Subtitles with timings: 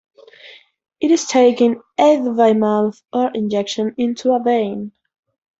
[0.99, 4.93] It is taken either by mouth or injection into a vein.